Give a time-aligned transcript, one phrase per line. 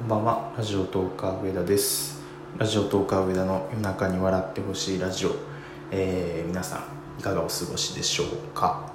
[0.00, 0.52] こんばんは。
[0.56, 2.22] ラジオトーカー上田です。
[2.56, 5.32] ラジオトーカー上田の夜中に笑ってほしいラジオ、
[5.90, 6.84] えー、皆さん
[7.20, 8.94] いかがお過ごしでしょうか、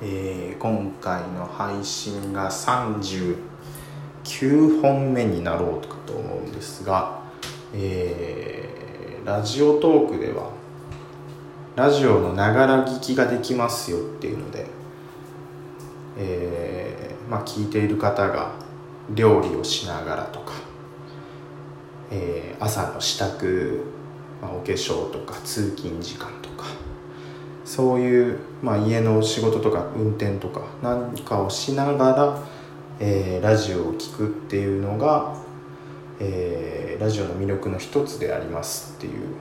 [0.00, 7.20] えー、今回の配信が39本目になろうかと思うんですが、
[7.74, 10.52] えー、ラジオトークでは
[11.74, 14.68] ラジオのながら聞きができますよっていうので、
[16.16, 18.62] え、まあ聞いている方が
[19.10, 20.52] 料理をしながらとか、
[22.10, 23.84] えー、朝の支度、
[24.40, 26.66] まあ、お化粧とか通勤時間とか
[27.64, 32.38] そういう、まあ、家の仕事とか運転とか何かをしながら、
[33.00, 35.36] えー、ラジオを聴くっていうのが、
[36.20, 39.34] えー、ラジオの魅力の一つでありますっていう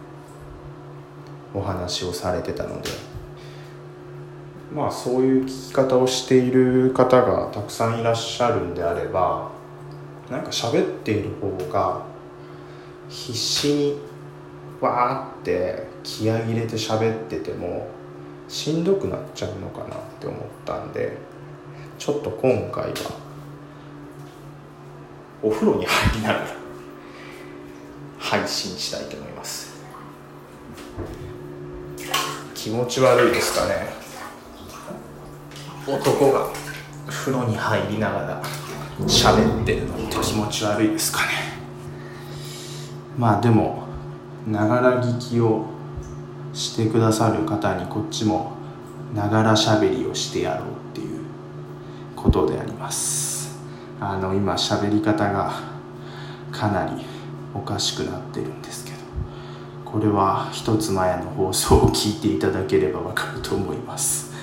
[1.54, 2.90] お話をされてたので
[4.74, 9.52] まあそういう聞き方をしている方がたくさんいらっしゃるんであれば
[10.32, 12.06] なんか喋っている方が
[13.10, 14.00] 必死に
[14.80, 17.90] わーって気合い入れて喋ってても
[18.48, 21.18] しんどくなっちゃうのかなって思ったんで
[22.00, 22.92] ちょっと今回は
[25.44, 26.48] お風呂に入りながら
[28.18, 29.82] 配信したいと思います。
[32.56, 33.88] 気持ち悪いですかね。
[35.88, 36.48] 男が
[37.08, 38.71] 風呂に入りながら。
[39.08, 39.96] 喋ってるの。
[39.96, 41.28] って気持ち悪いですかね。
[43.18, 43.84] まあでも
[44.48, 45.66] ながら聞きを
[46.54, 48.54] してくださる方にこっちも
[49.14, 51.22] ながら喋りをしてやろうっていう
[52.16, 53.60] ことであります。
[54.00, 55.54] あの今喋り方が
[56.52, 57.06] かなり
[57.54, 58.98] おかしくなってるんですけど
[59.86, 64.34] これは一つ前の放送を聞いていただければわかると思います、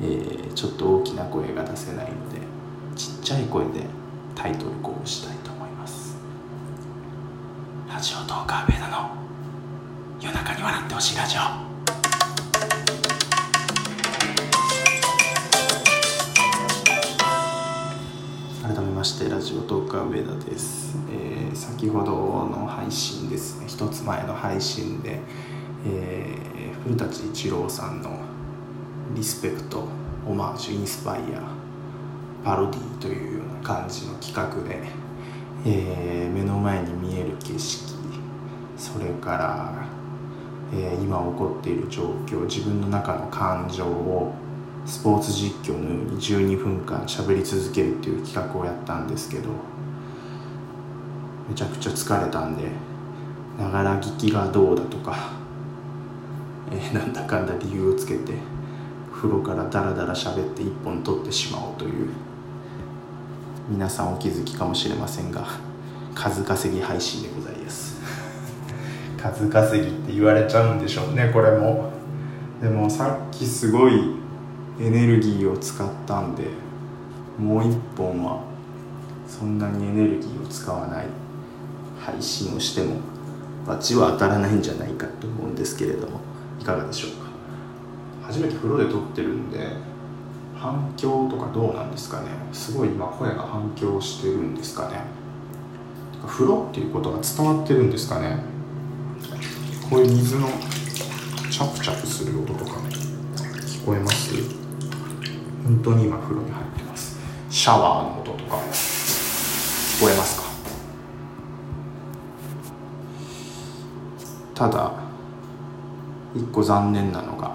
[0.00, 2.53] えー、ちょっと大きな声が出せないので。
[2.96, 3.86] ちっちゃい声で
[4.34, 6.16] タイトルコールしたいと思います。
[7.88, 9.10] ラジオトーカーベダの
[10.20, 11.40] 夜中に笑ってほしいラジオ。
[18.66, 23.66] 改めましてラジオトーカー上田です、えー、先ほどの配信ですね。
[23.68, 25.20] 一つ前の配信で、
[25.86, 28.18] えー、古舘一郎さんの
[29.14, 29.86] リスペクト
[30.26, 31.53] オマージュインスパイア
[32.44, 34.82] パロディというような感じの企画で、
[35.64, 37.94] えー、目の前に見える景色
[38.76, 39.86] それから、
[40.72, 44.34] えー、今起こっている状況自分の中の感情を
[44.84, 49.48] スポーツ実況のように12分間喋り続けるっていう企画をやったんですけど
[51.48, 52.64] めちゃくちゃ疲れたんで
[53.58, 55.30] ながら聞きがどうだとか、
[56.70, 58.34] えー、なんだかんだ理由をつけて
[59.10, 62.10] 風呂からダラダラ喋って1本取ってしまおうという
[63.68, 65.46] 皆さんお気づきかもしれませんが
[66.14, 67.96] 数稼ぎ配信でございます。
[69.20, 71.90] 数稼ぎって言われちゃうんでしょうねこれも。
[72.60, 74.16] でもさっきすごい
[74.80, 76.44] エネルギーを使ったんで
[77.38, 78.40] もう一本は
[79.26, 81.06] そんなにエネルギーを使わない
[82.00, 82.96] 配信をしても
[83.66, 86.20] バチは当たらないんじゃないかと思うんですけれども
[86.60, 87.10] いかがでしょう
[88.22, 88.28] か？
[88.28, 89.58] 初めて風呂で撮ってるんで
[90.64, 92.28] 反響とかどうなんですかね？
[92.50, 95.02] すごい今声が反響してるんですかね？
[96.26, 98.38] 風呂っていうことが伝わってるんですかね？
[99.90, 100.48] こういう水の
[101.50, 104.32] チャプチャプする音とか聞こえます？
[105.64, 107.18] 本当に今風呂に入ってます。
[107.50, 110.44] シャワーの音とか聞こえますか？
[114.54, 114.94] ただ
[116.34, 117.54] 一個残念なのが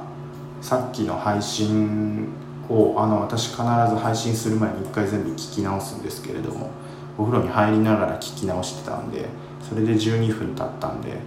[0.61, 2.29] さっきの配信
[2.69, 6.69] をあの私必ず配信する前に1回全部聞き直すんですけれども
[7.17, 9.25] お風呂に入りながら聞き直してたんで
[9.67, 11.17] それで12分経ったんで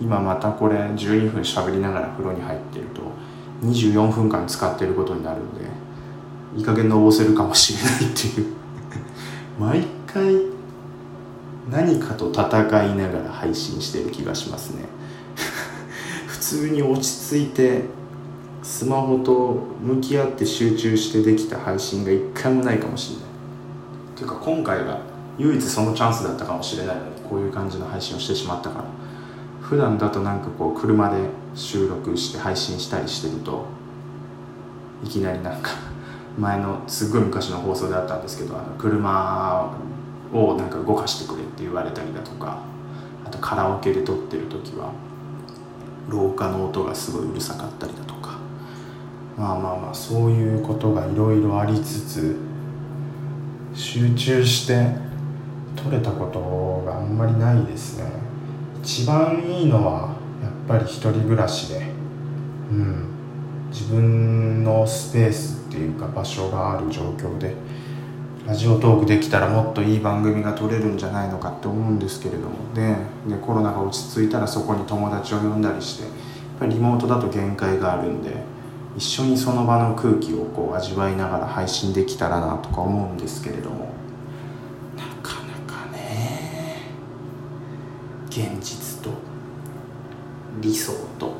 [0.00, 3.02] 今またこれ12分喋りながら風呂に入ってると
[3.62, 5.64] 24分間使ってることになるんで
[6.56, 8.54] いい加減のぼせるかもしれないっていう。
[9.58, 10.34] 毎回
[11.70, 14.84] 何かと戦いながら配信してる気がしますね。
[16.26, 17.84] 普通に落ち着いて
[18.66, 23.26] スマホと向き合って集中してできた配信が一回もないかもしれない。
[24.16, 24.98] というか今回が
[25.38, 28.84] 唯一そのチャンスだったかもしれないのでこういう感じの配信をしてしまったから。
[29.60, 31.16] 普段だとなんかこう車で
[31.54, 33.66] 収録して配信したりしてると
[35.04, 35.70] いきなりなんか
[36.36, 39.72] 前のすっごい昔の放送であったんですけどあの車
[40.32, 42.62] をなんか動かしてくれって言われたりだとか
[43.24, 44.92] あとカラオケで撮ってる時は
[46.08, 48.04] 廊下の音がすごいうるさかったりだ
[49.36, 52.36] まあまあまあそういうことがいろいろありつつ
[53.74, 54.88] 集中して
[55.76, 58.10] 取れたことがあんまりないですね。
[58.82, 61.92] 一番いいのはやっぱり一人暮らしで
[62.70, 63.06] うん。
[63.70, 67.54] 自分のスペースっていうか場所がある状況で
[68.46, 72.54] ラジオトークできたらもっといい番組が撮れるんじゃないのかって思うんですけれども。
[72.74, 72.96] で
[73.28, 76.12] でコロナが落ち着いたらそこに友達を呼んだりしてやっ
[76.60, 78.55] ぱりリモートだと限界があるんで。
[78.96, 83.90] 一緒にその場の空気をこう味わいながら配信できたらなとか思うんですけれども。
[84.96, 86.80] なかなかね
[88.30, 89.10] 現実と
[90.62, 91.34] 理想と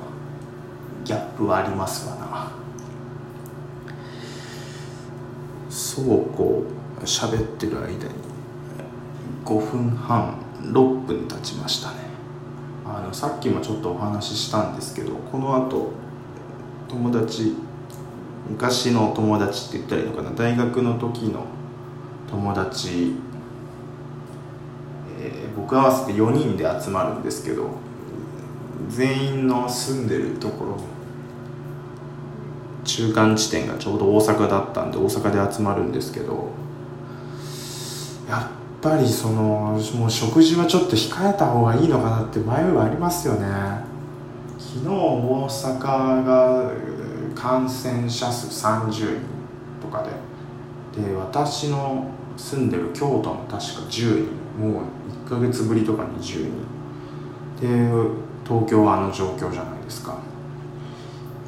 [1.04, 2.52] ギャップはありますわな。
[5.70, 6.04] そう
[6.36, 6.64] こ
[7.00, 7.98] う喋ってる間に
[9.44, 10.72] 5分半6
[11.06, 11.96] 分経ちましたね。
[12.84, 15.92] あのさっきもちょっとお話ししたんですけどこのあと
[16.96, 17.54] 友達
[18.48, 20.30] 昔の友達って言ったらいいのかな？
[20.30, 21.44] 大学の時の
[22.30, 23.16] 友達、
[25.20, 27.68] えー、僕合わせて4人で集まるんですけど
[28.88, 30.78] 全員の住んでるところ
[32.84, 36.50] 中間地点がちょうど大阪だったんで大阪で集まるんですけど
[38.28, 43.46] やっぱりそのもう食事はちょっと控えた方がいいのかなって迷いはありますよね。
[44.76, 46.70] 昨日大阪が
[47.34, 49.20] 感染者数30人
[49.80, 50.02] とか
[50.94, 53.58] でで私の住んでる京都も確か
[53.88, 54.28] 10
[54.58, 54.82] 人もう
[55.26, 57.66] 1ヶ月ぶりとかに10人で
[58.46, 60.18] 東京はあの状況じゃないですか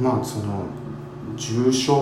[0.00, 0.64] まあその
[1.36, 1.92] 重症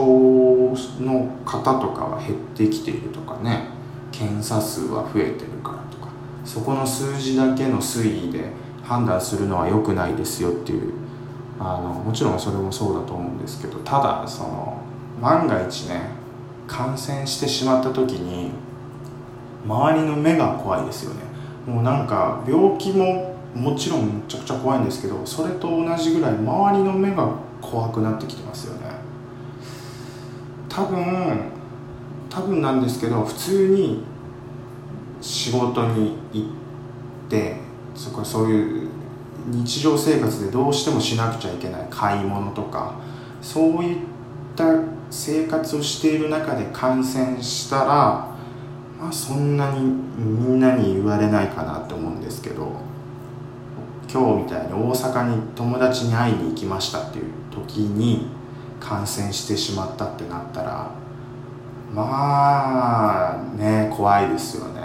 [1.01, 3.69] の方とかは減ってきているとかね
[4.13, 6.09] 検査数は増えてるからとか
[6.45, 8.53] そこの数字だけの推移で
[8.85, 11.06] 判断するのは良くないですよっていう
[11.59, 14.79] あのもちろんそれもそうだと思うんですけどただその
[15.21, 16.11] 万が一ね
[16.67, 18.51] 感染してしまった時に
[19.67, 21.23] 周りの目が怖いですよね。
[21.67, 27.29] もうなんか病気ももちろんめちゃくちゃ怖いんですけどそれと同じぐらい周りの目が
[27.61, 28.91] 怖くなってきてますよね。
[30.69, 31.51] 多分
[32.29, 34.05] 多分なんですけど普通に
[35.21, 36.49] 仕事に行っ
[37.31, 37.57] て
[37.95, 38.89] そこそういう
[39.47, 42.95] 日常生活でどうしてもしなくちゃいけない買い物とか
[43.41, 43.97] そういっ
[44.57, 44.65] た
[45.11, 47.87] 生活をしている中で感染したら、
[49.01, 49.81] まあ、そんなに
[50.19, 52.73] みんなに言われないかなって思うんですけど
[54.13, 58.29] 今日みたいに大阪に友達に会いに行きましたっていう時に
[58.81, 60.91] 感染してしまったってなったら
[61.95, 64.83] まあね怖いですよね。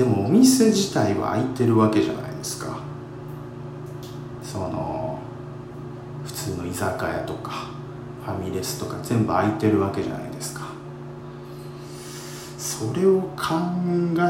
[0.00, 2.78] でもお店自体は開いてるわけじゃないですか。
[4.42, 5.18] その
[6.24, 7.68] 普通の居酒屋とか
[8.24, 10.62] ファミレスとか全部開いてるわけじゃないですか。
[12.56, 13.56] それを考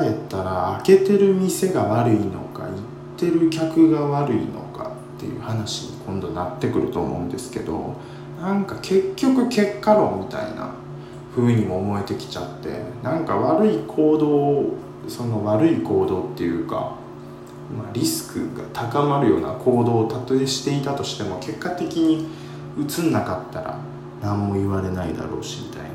[0.02, 2.75] えたら開けてる店が悪いのか行っ
[3.17, 7.94] てる客が悪いのかっていう話に今度なってくると思うんですけど
[8.40, 10.72] なんか結局結果論みたいな
[11.37, 16.95] 風にも思えてきちゃってなんか悪い行動をその悪い行動っていうか、
[17.77, 22.29] まあ、リスクが高まるような行動をたとえしていたとしても結果的に
[22.79, 23.79] 映んなかったら
[24.23, 25.89] 何も言われないだろうしみたいな。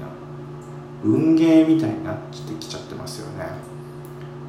[1.03, 3.45] 運ゲーみたいになってきちゃってますよね。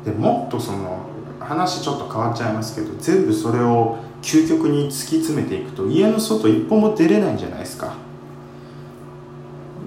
[0.04, 1.00] でもっとその
[1.38, 7.94] 話ちょっと変わっちゃいますけど全部それを究極に突き詰めていくと家の外一歩も出れないんじゃないですか。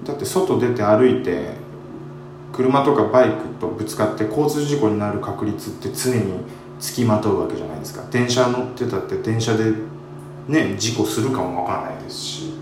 [0.04, 1.59] だって外出て歩いて
[2.60, 6.44] 車とかバイクとぶつかって交通事故になる確率って常に
[6.78, 8.04] つきまとうわけじゃないですか。
[8.10, 9.72] 電車乗ってたって電車で
[10.46, 12.52] ね事故するかも分かんないですし、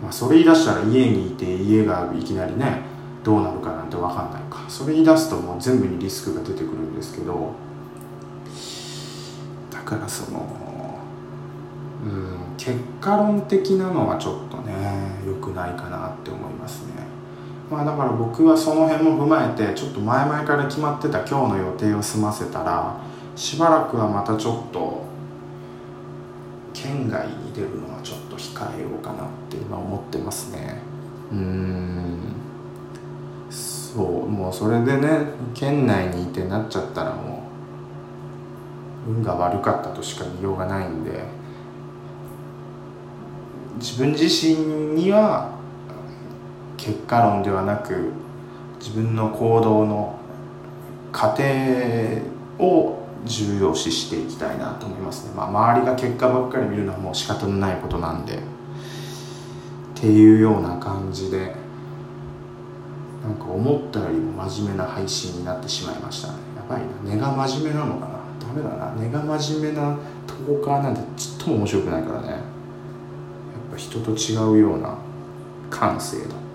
[0.00, 2.82] まあ、それ言い出したら家にいて家がいきなりね
[3.24, 4.64] どうなるかなんて分かんないか。
[4.68, 7.54] それ言い出すともう全部にリスクが出てくるんですけど。
[9.72, 10.46] だからその
[12.04, 14.72] うん結果論的なのはちょっとね
[15.26, 17.07] 良くないかなって思いますね。
[17.70, 23.00] まあだから僕はその辺も踏まえてちょっと前々から決まってた今日の予定を済ませたら
[23.36, 25.06] しばらくはまたちょっと
[26.72, 30.80] 県外に出るのはちょっと控えようかなって今思ってますね。
[31.32, 32.18] うん。
[33.50, 34.28] そう。
[34.28, 37.42] もうそれでね県内にいてなっちゃったらも
[39.08, 41.24] う運が悪かったとしか言いようがないんで
[43.78, 44.56] 自分自身
[44.94, 45.57] には
[46.88, 48.12] 結果論ではなく
[48.80, 50.18] 自分の行動の
[51.12, 51.44] 過程
[52.58, 58.38] を重要視していきたいなと思いますね、まあ、周りが結果ばっかり見るのはもう仕方のないことなんで。
[58.38, 58.40] っ
[60.00, 61.56] ていうような感じで
[63.22, 66.34] なんか思ったよりも真面目な配信になってしまいましたね。
[66.56, 66.86] やばいな。
[67.16, 68.18] 根が真面目なのかな。
[68.40, 68.94] ダメだな。
[68.94, 72.28] 根が真面目なトーカーなんてちっとも面白くないからね。
[72.28, 72.38] やっ
[73.72, 74.96] ぱ人と違うような
[75.68, 76.24] 感性だ。
[76.24, 76.47] った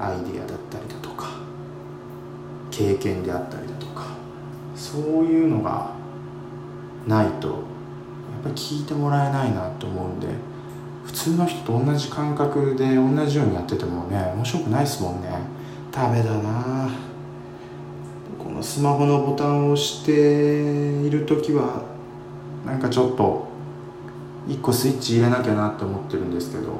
[0.00, 1.28] アイディアだったりだとか
[2.70, 4.06] 経験であったりだとか
[4.74, 5.90] そういうのが
[7.06, 7.56] ないとやっ
[8.44, 10.28] ぱり聞いてもらえないなと思うんで
[11.04, 15.28] 普通の人と同じ感覚で同じようにやっててもね面白くないですもんね。
[15.90, 16.88] ダメだな。
[18.38, 21.82] このスマホのボタンを押している時は
[22.64, 23.48] なんかちょっと
[24.48, 26.72] 一個スイッチ入れなきゃなって思ってるんですけど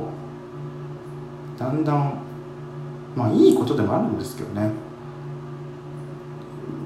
[1.58, 2.29] だんだん
[3.16, 4.70] まあいいことでもあるんですけどね。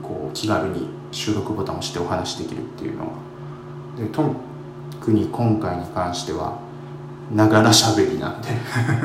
[0.03, 3.13] こう気軽に収録ボタンを押してお話しできるっていうのは。
[3.97, 6.59] で特に今回に関しては
[7.33, 8.49] ながらしゃべりなんで。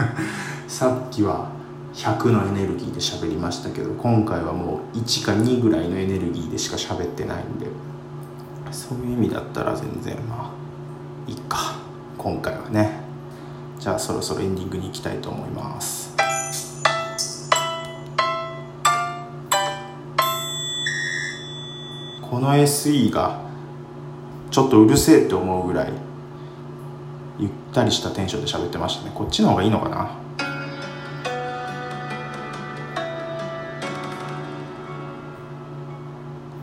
[0.67, 1.49] さっきは
[1.93, 7.67] 100のエネルギーで喋りましたけど今回はもう1か2ぐらいのエネルギーでしか喋ってないんで。
[8.71, 10.51] そういう意味だったら全然まあ
[11.29, 11.75] いいか。
[12.17, 13.01] 今回はね。
[13.79, 16.08] じゃあそろそろエンディングに行きたいと思います。
[22.29, 23.41] この SE が
[24.51, 25.93] ちょっとうるせえって思うぐらい
[27.39, 29.12] ゆったりしたテンションで喋ってましたね。
[29.15, 30.12] こっちの方がいいのかな？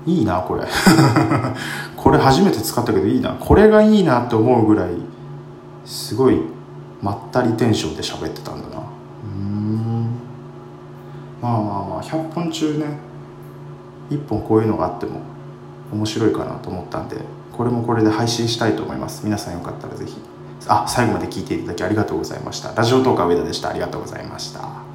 [0.06, 0.64] いいなこれ。
[1.96, 3.30] これ初めて使ったけどいいな。
[3.30, 4.90] これがいいなって思うぐらい
[5.84, 6.42] すごい
[7.02, 8.82] まったりテンションで喋ってたんだな。
[9.24, 10.06] うん。
[11.42, 11.68] まあまあま
[11.98, 12.98] あ100本中ね
[14.10, 15.20] 1本こういうのがあっても
[15.92, 17.16] 面白いかなと思ったんで
[17.56, 19.24] これもこれで配信したいと思います。
[19.24, 20.14] 皆さんよかったら是非
[20.68, 22.74] あ最後まで聞いていただきありがとうございました。
[22.74, 23.70] ラジオトーク上田でした。
[23.70, 24.85] ありがとうございました。